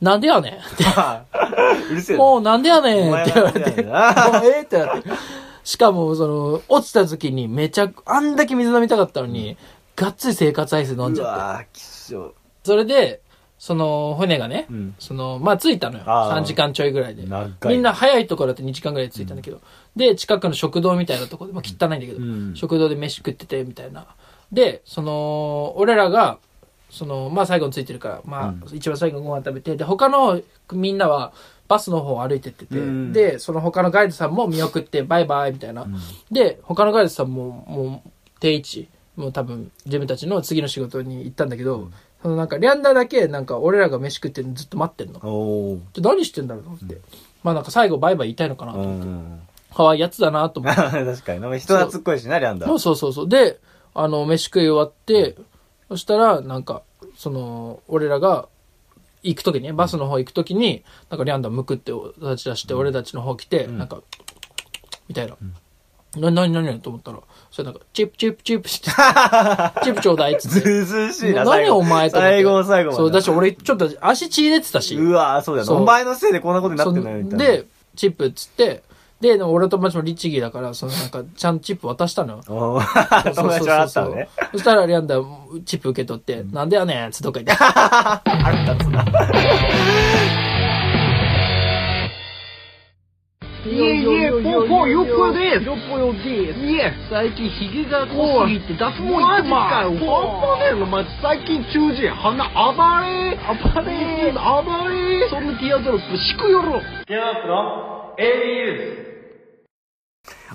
[0.00, 0.84] なんでやねんって。
[1.90, 2.22] うるせえな。
[2.22, 5.08] もうなんでやねんって言われて、ええってなって。
[5.64, 9.56] しかも、その、落ちた時にめちゃ、あんだけ水飲みたかったのに、
[9.96, 11.34] がっつり生活アイス飲んじゃって。
[11.34, 12.34] うわー、きっしょ。
[12.62, 13.20] それで、
[13.58, 16.04] その、船がね、うんその、まあ、着いたのよ。
[16.06, 17.24] あー3時間ちょいぐらいで。
[17.64, 19.60] みんな早いところだと2時間ぐらいで着いたんだけど。
[19.96, 24.06] で、近くの食堂みたいなところで、まあ、汚いんだけど、うん食堂で飯食ってて、みたいな。
[24.52, 26.38] で、その、俺らが、
[26.96, 30.40] その、まあ、最後に着いてるから、まあ、一番最後にご飯食べて、で、他の
[30.72, 31.32] みんなは、
[31.68, 35.86] バスの方を歩いてってて、うんで、その他のガイドさんも見送って、バイバイ、みたいな。
[36.30, 41.90] で、他のガイドさんも、もう、定位置、もう多分、自分たちの次の仕事に行ったんだけど、
[42.22, 45.80] そのなんか、リャンダーだけ、なんか、俺らが飯食ってるのずっと待ってんの。
[45.92, 47.00] で何してんだろうと思って。
[47.42, 49.06] まあなんか最後バイバイ言いたいのかなとう思って。
[49.06, 49.40] ん。
[49.74, 50.80] 可愛いやつだなと思って。
[50.80, 51.58] 確かに。
[51.58, 53.28] 人懐っこいしな、リャンダまあそうそうそう。
[53.28, 53.58] で、
[53.94, 55.36] あの、飯食い終わって、
[55.88, 56.82] そしたら、なんか、
[57.16, 58.48] その、俺らが、
[59.22, 64.02] 行くときにね、バスの方行くときに、なんかリャンダムクって立ち出して、俺たちの方来て、なんか、
[65.08, 65.36] みたいな。
[66.16, 67.18] な、なになにと思ったら、
[67.50, 68.90] それなんか、チップチップチップして、
[69.82, 70.60] チップちょうだいっつって。
[70.60, 72.34] ずうずうしいな、何お前と思って。
[72.34, 72.96] 最後の最後まで。
[72.96, 74.96] そう、だし俺ちょっと足血出てたし。
[74.96, 75.66] うわそうだよな。
[75.66, 77.44] そうお前のせいでこんなことになってんのよ、みたいな。
[77.44, 78.82] で、チップっつって、
[79.20, 82.40] で、でも俺の友達も律儀だから、そのなんか、ちゃんとチップ渡したのよ。
[82.48, 84.28] おー 友達はあったのね。
[84.52, 85.16] そしたらリアンダ
[85.64, 87.52] チップ受け取って、なんでやねんっつどっか行って。
[87.62, 89.04] 腹立つな。
[93.66, 95.64] いえいえ、ぽぽよっぽよです。
[95.64, 96.26] よっぽよです。
[96.60, 103.38] いえ、最近ヒゲが濃すぎて脱毛マジかよ、半端ねえの、マジ最近中耳鼻暴れ
[103.74, 106.80] 暴れ暴れそんなティアドロップ敷くよろ。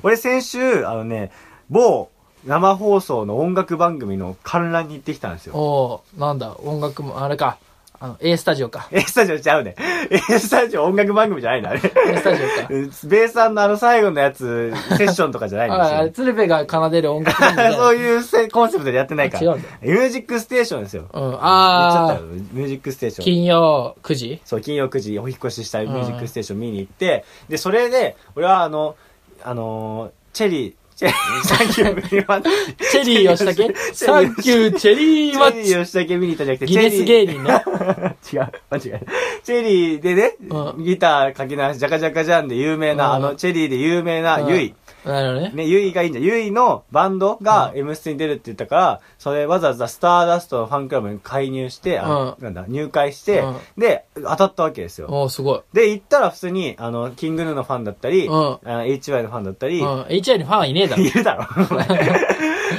[0.03, 1.31] 俺先週、あのね、
[1.69, 2.09] 某
[2.45, 5.53] 生放送の音楽番組の観覧に行ってきたんですよ。
[5.55, 7.57] おー、なんだ、音楽も、あれか、
[7.99, 8.87] あの、A スタジオか。
[8.91, 9.75] A スタジオちゃうね。
[10.09, 11.79] A スタジオ音楽番組じゃないのあれ。
[11.79, 12.67] A スタジオか。
[12.67, 16.25] ベースさんのあの最後のやつ、セッションとかじゃないんですよ。
[16.25, 19.51] 鶴瓶が奏でる音楽番組 そういうせコンセプトでやってないから。
[19.51, 21.03] あ違うんだミュージックステーションですよ。
[21.13, 22.21] うん、言っちゃったあよ。
[22.53, 23.25] ミュージックステーション。
[23.25, 28.95] 金曜9時そう、金曜9時お引っ越ししたミュージックステーション見に行って、で、それで、俺はあの、
[29.43, 32.91] あのーチェリー、チェリー、 thank you very much。
[32.91, 37.63] チェリー吉武 thank you cherry much チェリー吉武見に行ったんじゃなくて、ギネス芸人ね。
[38.33, 39.11] 違う、間違えた。
[39.43, 44.75] チェリーでね、うんギターかきなし、ジャカジャカジャンで有名な、うんあの、チェリーで有名なユイ。
[45.05, 45.51] なるほどね。
[45.53, 46.25] ね、ユイがいいんじゃん。
[46.25, 55.07] ユイのバンドが M ステに出るって言ったから、それわざわざスターダストのファンクラブに介入して、あなんだ、入会して、うんで、当たったわけですよ。
[55.09, 55.61] おー、すごい。
[55.73, 61.03] で、行ったら普通に、あの、キングヌーのファンだったり、うんあの HY のファンだったり、うん、HI にファンはいねえだろ。
[61.03, 61.87] いるだろ、お 前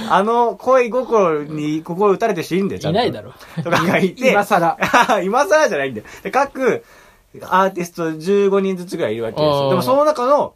[0.08, 2.98] あの、恋心に心打たれてる人いるんだよ、ちゃんと。
[2.98, 3.32] いないだろ。
[3.62, 4.30] とかがいて。
[4.30, 4.78] 今更。
[5.24, 6.06] 今更じゃないんだよ。
[6.22, 6.84] で、各
[7.42, 9.70] アーティスト15人ずつぐらいいるわけですうんよ。
[9.70, 10.54] でもその中の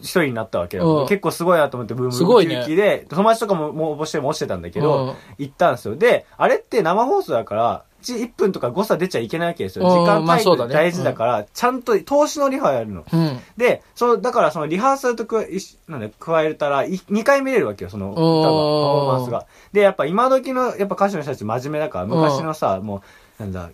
[0.00, 1.02] 一人になったわけよ。
[1.02, 5.96] うん結構すごいなと思って、ブームすごいで、友達とかももう応募しても落ちてたんだけうんど、行ったんですよ。
[5.96, 9.86] で、あれって生放送だから、1分とか誤差出ちゃいけないわけですよ。
[9.86, 13.04] うん時間まあそうだねム大事だから、ちゃんと投資のリハやるの。
[13.10, 13.38] うん。
[13.56, 19.46] で、そう、だからそのリハーサルと加え、いしなんだ、加えたら、い2回見れるわけよ、その歌が、パフォーマンスが。
[19.72, 23.02] で、やっぱ今時の、やっぱ歌手の人たち真面目だから、昔のさ、も
[23.38, 23.70] う、なんだ、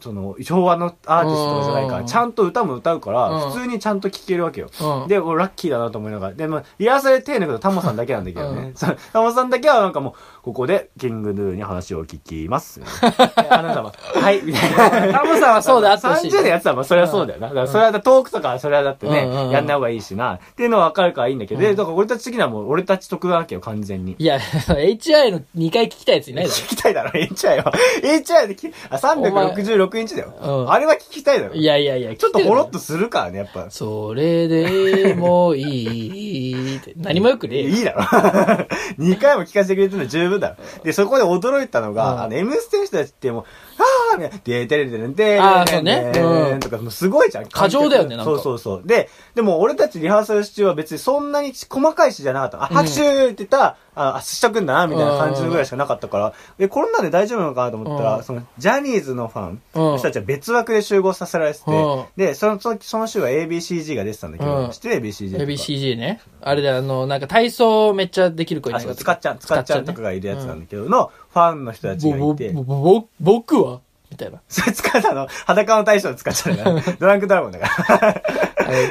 [0.00, 4.68] その、昭和のアーティストじゃないから、うんちゃんと歌も歌うから、うん普通にちゃんと聴けるわけよ。
[5.02, 5.08] うん。
[5.08, 6.34] で、俺ラッキーだなと思いながら。
[6.34, 8.72] で、まあ、リハーサルで手抜くとタモさんだけなんだけどね。
[9.12, 10.14] タモさんだけはなんかもう、
[10.48, 12.80] ここで、キングヌーに話を聞きます。
[12.80, 12.86] で
[13.50, 15.18] あなたは、はい、みたいな。
[15.18, 16.30] タモさんはそうであってほしい。
[16.30, 17.48] 30年やってたら、まあ、それはそうだよな。
[17.48, 20.36] だから、それはトークとか、それはだってね、うんうんうんやんない方がいいしな。
[20.36, 24.16] っていうのは分かるからいいんだけど、で、だから俺たち的にはもう、俺たち得なわけよ、完全に。
[24.18, 26.56] いや、HI の2回聞きたいやついないだろ。
[26.56, 27.72] 聞きたいだろ、HI は。
[28.02, 30.32] HI でき、あ、366インチだよ。
[30.40, 31.54] うんあれは聞きたいだろ。
[31.54, 33.64] いやいやいや、ちょっとほろっとするからね、やっぱ。
[33.64, 36.80] るそれでもいい。
[36.96, 37.68] 何もよくねえよ。
[37.68, 38.02] いいだろ。
[38.98, 40.56] 2回も聞かせてくれてるの十分だろ。
[40.84, 43.44] で、そこで驚いたのが、うんあの、M ステの人たちってもう、
[43.78, 47.46] あーみたいな、でーてれてれんてれあーそうねうんとか、もうすごいじゃん。
[47.46, 48.82] 過剰だよねなんかそうそうそう。
[48.84, 52.62] で、でも俺たちリハーサル中は別にそんなに細かい詩じゃなかった。
[52.62, 65.36] あ、拍手って言ったら、あ、あしとくんだな、みたいな感じのぐらいしかなかったから、え、こんなんで大丈夫なのかなと思ったら、その、ジャニーズのファンうんの人たちは別枠で集合させられてて、で、その、そのその週は ABCG が出てたんだけど、知ってる ?ABCG。
[65.36, 66.20] ABCG ね。
[66.40, 74.40] あれであの、なんか体操めっちゃできる子いなあ、そう、いかつかっちゃん、つかっちゃんとかがいるやつなんだけど、の、ファンの人たちがいて、ぼ、ぼ、僕はみたいな。
[74.48, 78.12] それつかっちゃんの、裸の大将のつかっちゃんだから、 ドランクドラゴンだから。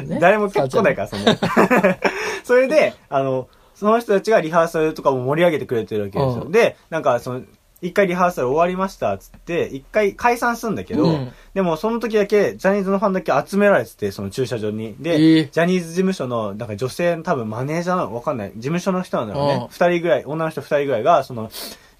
[0.01, 1.37] ね誰も結構ないから、そんな。
[2.43, 6.43] それで、あの、その人たちがリハーサルとかも盛り上げてくれてるわけですよ。
[6.43, 7.41] うんで、なんか、その、
[7.79, 14.95] 一回リハーサル終わりましたっつって、一回解散するんだけど、うんでもその時だけ、ジャニーズのファンだけ集められてて、その駐車場に。
[14.99, 18.51] で、えージャニーズ事務所の、なんか女性の多分マネージャーなのわかんない。
[18.55, 19.67] 事務所の人なんだろううんね。
[19.69, 21.51] 二、人ぐらい、女の人二人ぐらいが、その、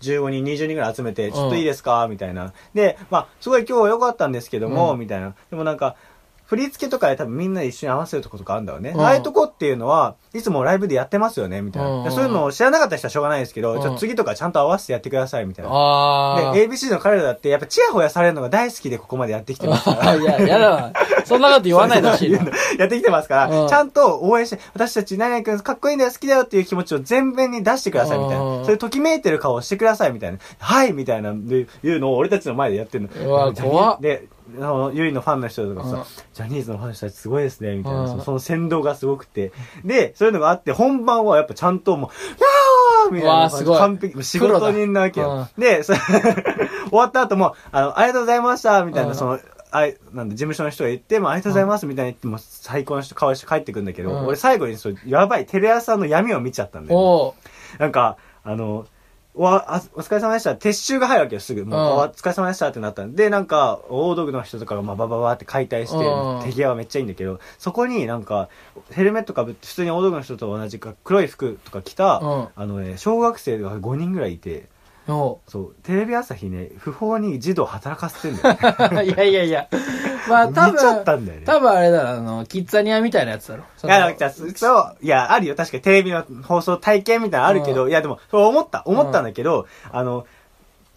[0.01, 2.07] 15人、20人ぐらい集めて、ちょっといいですか？
[2.10, 2.53] みたいな。
[2.73, 5.33] で、まあ、すごい今日は良かったんですけども、うんみたいな。
[5.49, 5.95] でもなんか、
[6.47, 8.91] 振り付けとかで多分みんなで一緒に合わせるとことかあるんだろうね。
[8.91, 11.89] うんああいうとこっていうのは、いつもライブでやってますよねみたいな。
[11.89, 15.71] うんでそういうのを知らなかった人はしょうがないですけど、うんちょっと次とかちゃんと合わせてやってくださいみたいな。
[15.73, 20.10] あで、ABC の彼らだって、やっぱチヤホヤされるのが大好きでここまでやってきてますから。
[20.12, 20.15] あ。
[20.15, 20.93] いや、やだわ。
[21.25, 22.39] そんなこと言わないでほしいな。
[22.79, 28.43] やってきてますから、うんちゃんと応援して、私たち何々君かっこいいんだよ、好きだよっていう気持ちを全面に出してくださいみたいな。
[28.43, 30.38] うんそれときめいてる顔をしてくださいみたいな。
[30.60, 33.27] はいみたいな、でいうのを俺たちの前でやってるの。
[33.27, 36.04] うわ怖っで、あの、ゆいのファンの人とかさ、うん。
[36.34, 38.08] ジャニーズのファンの人たちすごいですね、みたいな、うん。
[38.08, 39.52] そのその先導がすごくて。
[39.84, 43.78] で、そういうのがあって、本番はやっぱちゃんともう、やーみたいなすごい。
[43.78, 45.48] 完璧、仕事人なわけよ。
[45.58, 45.96] で、 終
[46.91, 49.15] わった後も、あの、ありがとうございました、みたいな、うん。
[49.15, 49.39] その、
[49.70, 54.26] あいなんだ事務所の人が言って、まあ、ありがとうございますみたいに言っても最高の人顔して帰ってくんだけど、うん。
[54.28, 57.36] 俺最後にそうやばいテレ朝の闇を見ちゃったんだよ、
[57.78, 58.86] なんかあのお
[59.38, 60.56] わあお疲れ様でした。
[60.56, 61.65] 撤収が入るわけよすぐ。
[61.65, 62.10] もう、うん。
[62.10, 63.30] お疲れ様でしたってなったんで。
[63.30, 66.43] なんか大道具の人とかがまあバババって解体して、うん。
[66.43, 68.50] 手際はめっちゃいいんだけどそこになんか
[68.91, 72.47] ヘルメットかぶって普通に大道具の人と同じか黒い服とか着た、うん。
[72.56, 74.65] あのね小学生が5人ぐらいいて
[75.13, 79.67] おそうテレビ朝日ね不法に児童働かせてんだよねう いやいやいや。
[80.28, 83.63] まあ多見ちゃった分、んだよね多分あれだろ、あの、キッザニアみたいなやつだろ。
[83.78, 85.56] そいのや、じゃあそう、いや、あるよ。
[85.56, 90.26] 確かにテレビの放送体験みたいなのあるけど、うんいや、でも、そう思った、思ったんだけど、あの、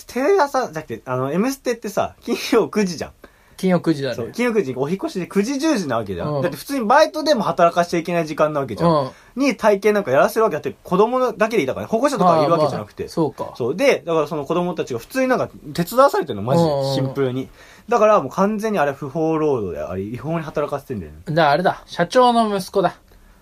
[0.08, 3.12] テレ朝じゃなくて、あの、M ステってさ、金曜9時じゃん。
[3.60, 4.30] 金曜9時だね。
[4.32, 6.34] 金曜9時、お引っ越しで9時10時なわけじゃん。
[6.36, 8.90] うんだって普通にバイトでも働かしちゃいけない時間なわけじゃん。
[8.90, 9.10] うん。
[9.36, 13.02] に体験なんかやらせるわけだって、子供だけでいたからね、保護者とかいるわけじゃなくて。
[13.02, 13.52] まあまあそうか。
[13.56, 13.76] そう。
[13.76, 16.62] で、だからその子供たちが普通になんか手伝わされてるの、マジ。
[16.94, 17.50] シンプルに。
[17.90, 21.18] だからもう完全にあれ不法労働であり、違法に働かせてんだよね。
[21.26, 22.94] だからあれだ、社長の息子だ。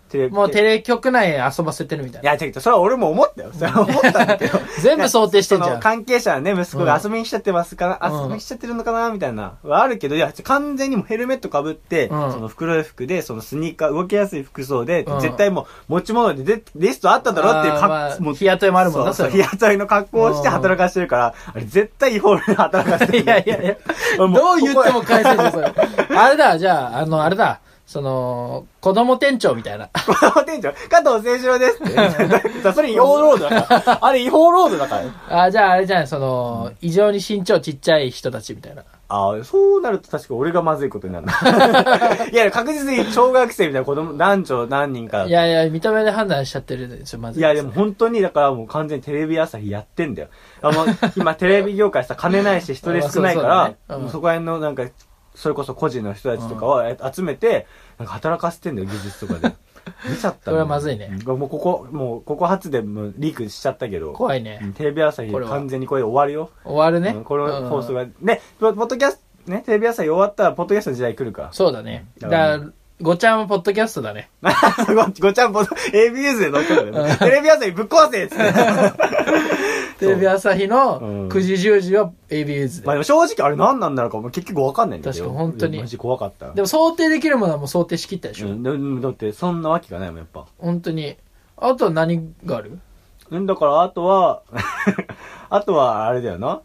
[0.08, 0.80] テレもうテレ。
[0.80, 2.32] 局内遊ばせてるみたいな。
[2.34, 3.50] いや、違う、それは俺も思ったよ。
[3.52, 4.58] それは思ったんだけど。
[4.80, 7.02] 全部想定してんじゃの関係者はね、息子がうん。
[7.02, 7.98] 遊びにしちゃってますか？
[8.00, 8.22] な、うん。
[8.22, 9.10] 遊びにしちゃってるのかな？
[9.10, 12.32] みたいな、はあるけど、いや、完全にもうヘルメットかぶって、うん。
[12.32, 15.20] その黒い服で、そのスニーカー、動きやすい服装で、うん。
[15.20, 23.24] 絶対もう持ち物ででリストあっただろっていうあーまあもう日雇いもあるもんなそうそう、それ日雇いの格好をして働かしてるから、あれ絶対違法で働かせてる。
[23.24, 23.76] いやいやいや、
[24.16, 25.72] どう言っても返せんじゃん、それ。
[26.16, 29.88] あれだ、じゃあ、あの、あれだ、その、子供店長みたいな。
[30.04, 32.60] この店長、加藤清志郎ですって。
[32.74, 33.98] それ違法労働だから。
[34.02, 35.44] あれ違法労働だから。
[35.44, 38.84] あ、じゃああれじゃない、その、異常に身長ちっちゃい人たちみたいな。
[39.08, 41.32] ああ、そうなると確か俺がまずいことになるな。
[42.30, 45.24] いや、確実に小学生みたいな子供、男女何人か。
[45.24, 47.40] いやいや、見た目で判断しちゃってるでしょ、まず。
[47.40, 50.28] いや、でも本当に、だからもう完全にテレビ朝日やってんだよ。
[50.60, 50.84] あの、
[51.16, 53.42] 今テレビ業界さ、金ないし人手少ないか
[53.88, 54.84] ら、そこら辺のなんか、
[55.38, 59.54] それこそ個人の人たちとかを集めて、なんか働かせてんだよ、技術とかで。
[60.10, 64.12] 見ちゃったそれはまずいねうんもうここ、もうここ初でもうリークしちゃったけど。
[64.12, 66.50] 怖いねうんテレビ朝日完全にこれで終わるよ。
[66.64, 67.16] 終わるね。
[67.16, 68.06] うんこの放送うんが。
[68.20, 71.52] ね、ポポッドキャスト、ね、テレビ朝日終わったら、ポッドキャストの時代来るから。
[71.52, 72.06] そうだね。
[72.18, 72.64] だからら、
[73.00, 74.28] ごちゃんはポッドキャストだね。
[74.88, 76.92] ごごちゃんぽ、ABS で乗ってる。
[77.18, 78.42] テレビ朝日ぶっ壊せっつって。
[79.98, 82.86] テレビ朝日のうん9時10時は ABS で。
[82.86, 85.24] まあでも正直あれ何なんだろうかもう結局わかんないんだけど。
[85.24, 86.52] 確か本当にマジ怖かった。
[86.52, 88.48] でも想定できるものはもう想定しきったでしょ。
[88.48, 90.46] うん、でもだってそんなわけがないもん、やっぱ。
[90.58, 91.16] 本当に。
[91.56, 92.78] あとは何がある？
[93.30, 94.42] うん、だからあとは、
[95.50, 96.62] あとはあれだよな。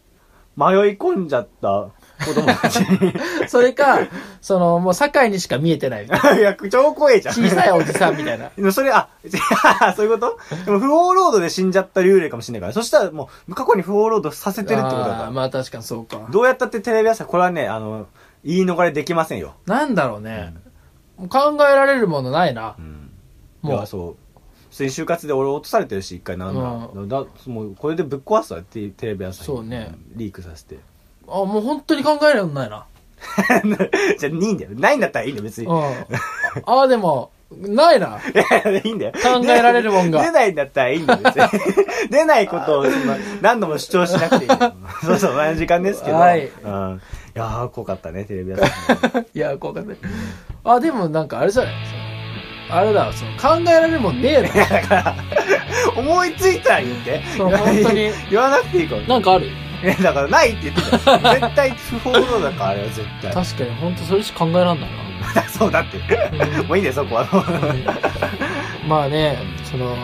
[0.56, 1.88] 迷い込んじゃった
[2.24, 2.80] 子供たち。
[3.48, 3.98] それか、
[4.40, 6.06] その、もう境にしか見えてない。
[6.06, 6.08] い
[6.40, 7.34] や、超怖えじゃん。
[7.34, 8.50] 小さいおじさんみたいな。
[8.56, 9.08] で もそれ、あ、
[9.96, 10.38] そういうこと？
[10.64, 12.72] でも不法労働で死んじゃった幽霊かもしれないから。
[12.72, 15.24] そしたらもう、過去に不法労働させてるってことだから。
[15.26, 16.20] あーまあ確かにそうか。
[16.30, 18.06] どうやったってテレビ朝日、これはね、あの、
[18.44, 19.54] 言い逃れできませんよ。
[19.66, 20.54] なんだろうね。
[21.16, 22.82] もう考えられるものないなう。
[22.82, 23.10] ん。
[23.62, 24.40] もういや、そう。
[24.70, 26.60] 普通に就活で俺落とされてるし、一回なんだ。
[27.20, 29.44] だもう、これでぶっ壊すわって、テレビ朝日。
[29.46, 30.78] そうねリークさせて。
[31.28, 32.84] あ、もう本当に考えられないな。
[34.18, 34.70] じゃあ、いいんだよ。
[34.74, 35.66] ないんだったらいいんだよ、別に。
[35.66, 35.82] うん。
[36.66, 38.18] ああ、でも、ないな。
[38.34, 39.12] いやいやいいんだよ。
[39.12, 41.42] 考えられるもんが出ないんだったらいいんだよ、別に。
[42.10, 44.50] 出ないことを今何度も主張しなくていい。
[45.04, 46.16] そうそう、同じ時間ですけど。
[46.16, 47.00] はいうん。
[47.36, 49.26] いやー、怖かったね、テレビ朝日。
[49.38, 49.96] いや、こうかね。
[50.64, 51.74] あ、でもなんかあれじゃない？
[52.70, 54.66] あれだ、その考えられるもんねえな。
[54.80, 55.14] だから、
[55.96, 57.22] 思いついたら言って。
[57.36, 59.02] そう本当に言わなくていいから。
[59.02, 59.50] なんかある？
[59.84, 61.18] え、 だからないって言ってたよ。
[61.34, 63.32] 絶対不法労働だから、あれは絶対。
[63.32, 64.90] 確かに本当それしか考えらんない
[65.48, 65.98] そうだって。
[66.36, 66.62] な。
[66.62, 67.26] もういいんだよ、そこは。
[68.88, 69.94] まあね、その、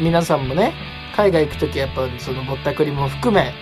[0.00, 0.72] 皆さんもね、
[1.16, 3.52] 海外行くときやっぱそのぼったくりも含め、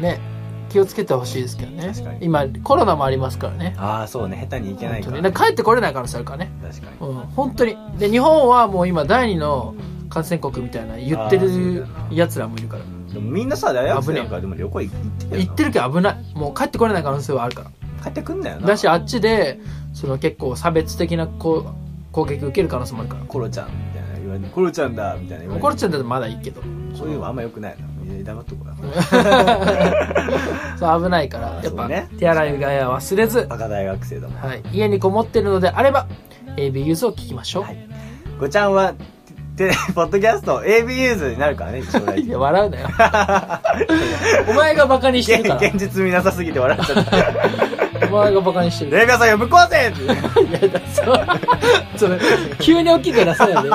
[0.00, 0.20] ね、
[0.68, 2.12] 気をつけてほしいですけどね確か。
[2.12, 3.74] に今、コロナもありますからね。
[3.78, 5.12] ああ、そうね、下手にいけないから。
[5.12, 5.22] 本当に。
[5.22, 6.50] だから帰ってこれない可能性あるからね。
[6.62, 7.10] 確かに。
[7.10, 7.76] うん、本当に。
[7.98, 9.74] で、日本はもう今第二の
[10.08, 12.82] 感染国みたいな言ってる奴らもいるから。
[13.18, 16.16] でもみんなさ、大学生なんかでも旅行行ってるよな言ってるけど危ない。
[16.34, 17.70] もう帰ってこれない可能性はあるから。
[18.02, 18.68] 帰ってくんだよな。
[18.68, 19.58] だし、あっちで、
[19.92, 23.24] その結構差別的なこう攻撃受ける可能性もあるから。
[23.24, 25.66] コロちゃんみたいな言われて、コロちゃんだみたいな言われて。
[25.66, 26.62] 怒っちゃうんだとまだいいけど。
[26.94, 27.88] そういうのあんま良くないな。
[28.24, 28.76] 黙っとこうな。
[30.78, 34.40] そう危ないから、やっぱ、ね手洗いうがいは忘れず、バカ大学生だもん。
[34.40, 36.06] はい、家にこもってるのであれば、
[36.56, 37.62] AB ユーズを聞きましょう。
[37.64, 37.88] はい
[38.38, 38.94] ごちゃんは、
[39.58, 42.88] テレポッドキャスト AB ユーズになるからね、将来的いにや、笑うなよ。
[44.48, 45.56] お前がバカにしてるから。
[45.56, 47.77] 現現実見なさすぎて笑っちゃった。
[48.10, 48.90] お前がバカにしてる。
[48.96, 51.26] レイガさん呼ぶこういやだそう
[51.96, 52.18] それ
[52.60, 53.70] 急に大きく出さないで。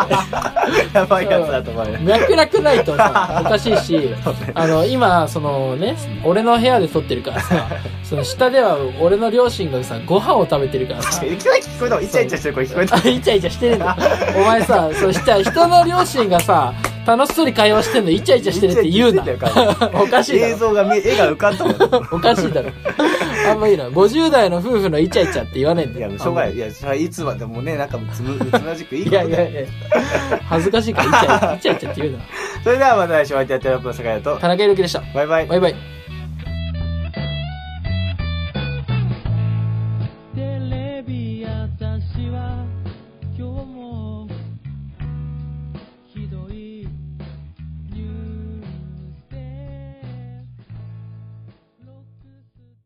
[0.93, 1.99] やばいやつだと思うよ。
[1.99, 4.09] 脈絡ないとさ、おかしいし、
[4.53, 7.67] あの、今、そのね、俺の部屋で撮ってるからさ、
[8.03, 13.97] その下では俺の両親がさ、ご飯を食べてるからさ、いきなり聞こえたイチャイチャしてる声聞こえたあイチャイチャしてるんだ。
[14.36, 16.73] お前さ、そうしたら人の両親がさ、
[17.05, 19.23] 楽しそうに会話してんのイチャイチャしてるって言うな。
[20.01, 20.53] おかしいだろ。
[20.53, 21.75] 映像が絵が浮かんだもん
[22.11, 22.69] おかしいだろ。
[23.46, 23.89] あんまいいな。
[23.89, 26.10] 50代の夫婦のイチャイチャって言わないんだよ。
[26.10, 29.70] いやしょうがないいやそれはいつまでもねなんかつむつむらじくいいことだよいやいやいや
[30.44, 32.24] 恥ずかしいからイチャイチャイチャイチャって言うな。
[32.64, 33.98] それではまた来週お会いいたいと思います。
[33.98, 35.02] 坂谷と田中裕樹でした。
[35.14, 35.76] バイバイバイバイ。